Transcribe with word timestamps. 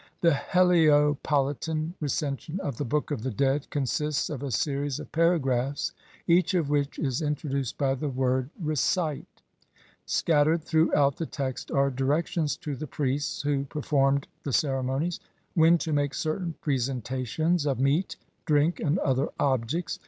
The 0.21 0.33
Heliopolitan 0.33 1.93
Recension 2.01 2.59
of 2.61 2.77
the 2.77 2.83
Book 2.83 3.11
of 3.11 3.21
the 3.21 3.29
Dead 3.29 3.69
consists 3.69 4.31
of 4.31 4.41
a 4.41 4.49
series 4.49 4.99
of 4.99 5.11
paragraphs, 5.11 5.91
each 6.25 6.55
of 6.55 6.71
which 6.71 6.97
is 6.97 7.21
introduced 7.21 7.77
by 7.77 7.93
the 7.93 8.09
word 8.09 8.49
jTl 8.59 8.65
"recite"; 8.67 9.41
scattered 10.07 10.63
through 10.63 10.91
out 10.95 11.17
the 11.17 11.27
text 11.27 11.69
are 11.69 11.91
directions 11.91 12.57
to 12.57 12.75
the 12.75 12.87
priests 12.87 13.43
who 13.43 13.65
per 13.65 13.83
formed 13.83 14.27
the 14.41 14.53
ceremonies 14.53 15.19
when 15.53 15.77
to 15.77 15.93
make 15.93 16.15
certain 16.15 16.55
presen 16.63 17.03
tations 17.03 17.69
of 17.69 17.79
meat, 17.79 18.15
drink, 18.45 18.79
and 18.79 18.97
other 18.97 19.29
objects. 19.39 19.99